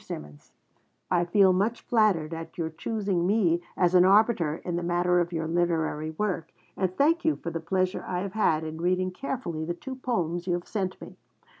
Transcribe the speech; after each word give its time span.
SYMONS, 0.03 0.51
I 1.11 1.25
feel 1.25 1.53
much 1.53 1.81
flattered 1.81 2.33
at 2.33 2.57
your 2.57 2.71
choosing 2.71 3.27
me 3.27 3.61
as 3.77 3.93
an 3.93 4.03
arbiter 4.03 4.55
in 4.65 4.75
the 4.75 4.81
matter 4.81 5.19
of 5.19 5.31
your 5.31 5.47
literary 5.47 6.09
work, 6.09 6.51
and 6.75 6.91
thank 6.97 7.23
you 7.23 7.35
for 7.35 7.51
the 7.51 7.59
pleasure 7.59 8.03
I 8.07 8.21
have 8.21 8.33
had 8.33 8.63
in 8.63 8.81
reading 8.81 9.11
carefully 9.11 9.63
the 9.63 9.75
two 9.75 9.93
poems 9.97 10.47
you 10.47 10.53
have 10.53 10.67
sent 10.67 10.99
me. 10.99 11.17